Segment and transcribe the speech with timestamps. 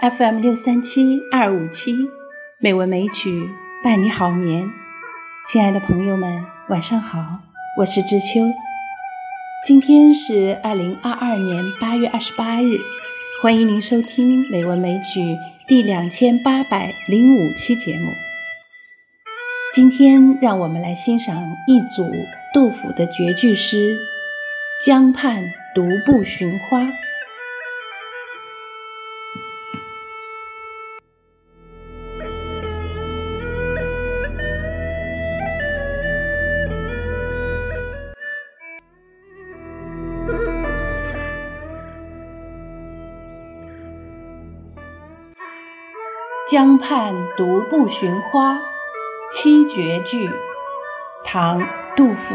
[0.00, 1.94] FM 六三七二五七，
[2.58, 3.50] 美文美曲
[3.84, 4.70] 伴你好眠。
[5.46, 7.40] 亲爱的朋友们，晚上好，
[7.76, 8.50] 我是知秋。
[9.66, 12.78] 今天是二零二二年八月二十八日，
[13.42, 15.20] 欢迎您收听《美文美曲》
[15.68, 18.10] 第两千八百零五期节目。
[19.74, 22.10] 今天，让我们来欣赏一组
[22.54, 23.98] 杜甫的绝句诗
[24.86, 26.80] 《江畔独步寻花》。
[46.50, 48.58] 江畔独步寻花，
[49.30, 50.28] 七绝句，
[51.22, 51.60] 唐·
[51.94, 52.34] 杜甫。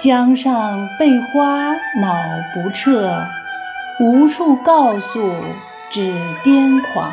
[0.00, 2.16] 江上被花恼
[2.52, 3.28] 不彻，
[4.00, 5.32] 无处告诉
[5.88, 6.00] 只
[6.42, 7.12] 癫狂。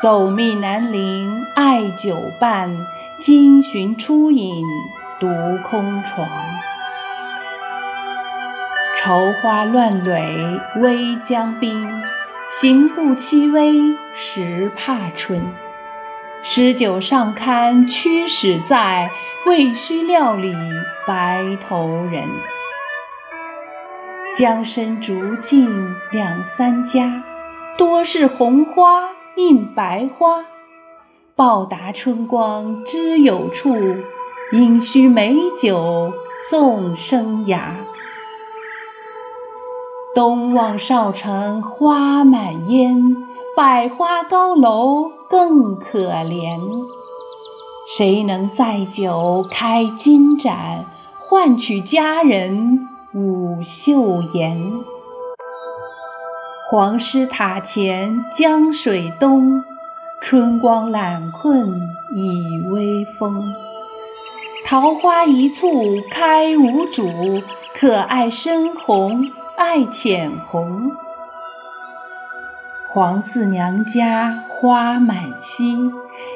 [0.00, 2.86] 走密南陵爱酒伴，
[3.18, 4.64] 今寻初饮
[5.18, 5.26] 独
[5.68, 6.28] 空床。
[8.94, 11.90] 愁花乱蕊微江滨。
[12.60, 15.42] 行步凄微时怕春，
[16.44, 19.10] 诗酒尚堪驱使在，
[19.44, 20.54] 未须料理
[21.04, 22.28] 白头人。
[24.36, 27.24] 江深竹径两三家，
[27.76, 30.44] 多是红花映白花。
[31.34, 33.96] 报答春光知有处，
[34.52, 36.12] 应须美酒
[36.48, 37.83] 送生涯。
[40.14, 43.16] 东望少城花满烟，
[43.56, 46.60] 百花高楼更可怜。
[47.88, 50.84] 谁能载酒开金盏，
[51.18, 54.84] 换取佳人舞袖颜？
[56.70, 59.64] 黄师塔前江水东，
[60.20, 61.80] 春光懒困
[62.14, 63.52] 倚微风。
[64.64, 67.10] 桃花一簇开无主，
[67.74, 69.28] 可爱深红。
[69.56, 70.90] 爱浅红，
[72.88, 75.92] 黄四娘家花满蹊，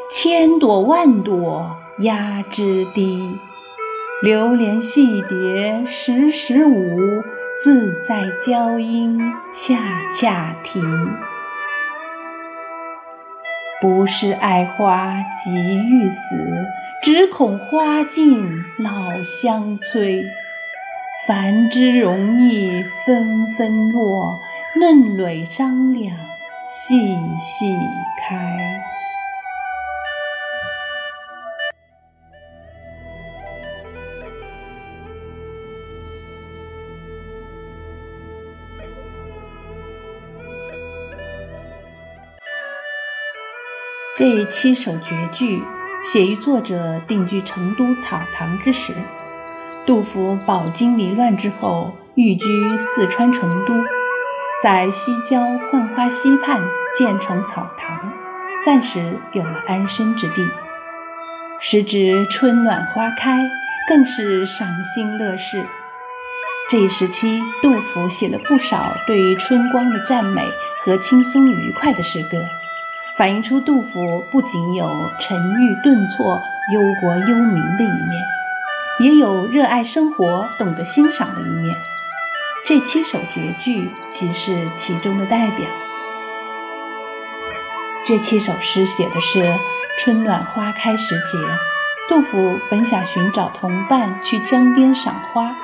[0.08, 3.36] 千朵万朵压枝低。
[4.22, 7.24] 流连戏蝶时时舞，
[7.60, 9.18] 自在娇莺
[9.52, 9.78] 恰
[10.16, 10.80] 恰啼。
[13.80, 15.12] 不是爱花
[15.42, 16.66] 急欲死，
[17.02, 20.24] 只恐花尽老相催。
[21.28, 24.40] 繁枝容易纷纷落，
[24.80, 26.16] 嫩蕊张两
[26.66, 26.96] 细
[27.38, 27.76] 细
[28.18, 28.56] 开。
[44.16, 45.62] 这七首绝句
[46.02, 48.94] 写于作者定居成都草堂之时。
[49.88, 53.72] 杜甫饱经离乱之后，寓居四川成都，
[54.62, 56.60] 在西郊浣花溪畔
[56.94, 58.12] 建成草堂，
[58.62, 60.46] 暂时有了安身之地。
[61.58, 63.48] 时值春暖花开，
[63.88, 65.64] 更是赏心乐事。
[66.68, 70.42] 这一时期，杜甫写了不少对于春光的赞美
[70.84, 72.44] 和轻松愉快的诗歌，
[73.16, 76.38] 反映出杜甫不仅有沉郁顿挫、
[76.74, 78.37] 忧国忧民的一面。
[79.00, 81.76] 也有热爱生活、懂得欣赏的一面。
[82.64, 85.66] 这七首绝句即是其中的代表。
[88.04, 89.58] 这七首诗写的是
[89.98, 91.38] 春暖花开时节，
[92.08, 95.54] 杜甫本想寻找同伴去江边赏花，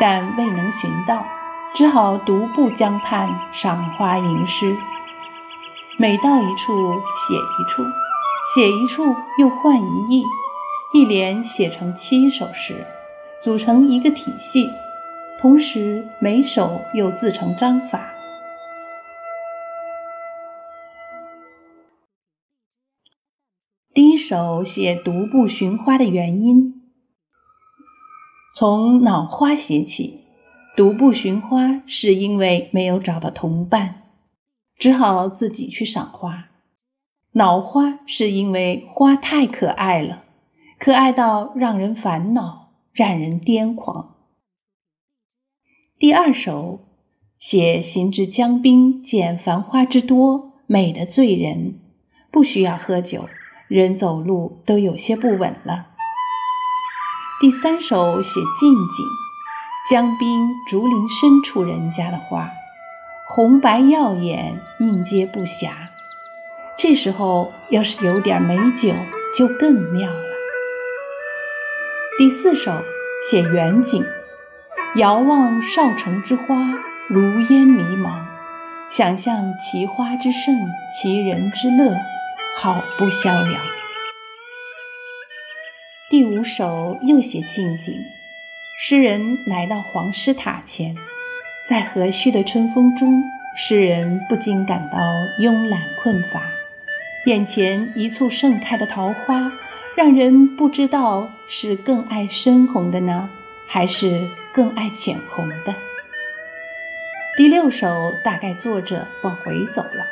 [0.00, 1.26] 但未能寻到，
[1.74, 4.76] 只好独步江畔赏花吟诗。
[5.96, 7.84] 每到一处写一处，
[8.52, 10.24] 写一处又换一意。
[10.94, 12.86] 一连写成七首诗，
[13.42, 14.70] 组成一个体系，
[15.40, 18.14] 同时每首又自成章法。
[23.92, 26.80] 第一首写独步寻花的原因，
[28.54, 30.20] 从恼花写起。
[30.76, 34.02] 独步寻花是因为没有找到同伴，
[34.76, 36.50] 只好自己去赏花；
[37.32, 40.23] 恼花是因为花太可爱了。
[40.84, 44.16] 可爱到让人烦恼，让人癫狂。
[45.98, 46.80] 第二首
[47.38, 51.80] 写行至江滨，见繁花之多，美得醉人，
[52.30, 53.30] 不需要喝酒，
[53.66, 55.86] 人走路都有些不稳了。
[57.40, 59.06] 第三首写近景，
[59.88, 62.50] 江滨竹林深处人家的花，
[63.34, 65.70] 红白耀眼，应接不暇。
[66.76, 68.92] 这时候要是有点美酒，
[69.34, 70.33] 就更妙了。
[72.16, 72.84] 第四首
[73.28, 74.06] 写远景，
[74.94, 76.54] 遥望少城之花，
[77.08, 78.20] 如烟迷茫，
[78.88, 80.54] 想象其花之盛，
[80.92, 81.92] 其人之乐，
[82.56, 83.60] 好不逍遥。
[86.08, 88.04] 第五首又写近景，
[88.78, 90.94] 诗人来到黄师塔前，
[91.66, 93.24] 在和煦的春风中，
[93.56, 94.98] 诗人不禁感到
[95.40, 96.42] 慵懒困乏，
[97.26, 99.50] 眼前一簇盛开的桃花。
[99.96, 103.30] 让人不知道是更爱深红的呢，
[103.68, 105.74] 还是更爱浅红的。
[107.36, 110.04] 第六首大概作者往回走了，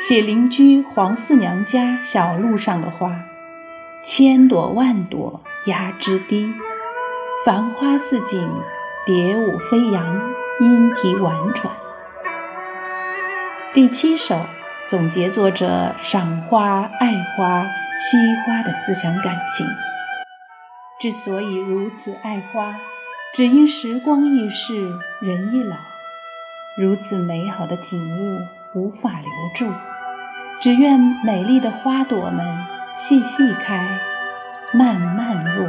[0.00, 3.24] 写邻居黄四娘家小路上的花，
[4.02, 6.50] 千朵万朵压枝低，
[7.44, 8.48] 繁花似锦，
[9.04, 11.74] 蝶舞飞扬，莺啼婉转。
[13.74, 14.40] 第七首
[14.86, 17.66] 总结作者赏花爱花。
[18.00, 18.16] 惜
[18.46, 19.66] 花的思想感情，
[21.00, 22.76] 之所以如此爱花，
[23.34, 24.88] 只因时光易逝，
[25.20, 25.76] 人易老，
[26.76, 28.38] 如此美好的景物
[28.72, 29.74] 无法留住，
[30.60, 32.46] 只愿美丽的花朵们
[32.94, 33.98] 细细开，
[34.72, 35.68] 慢慢落。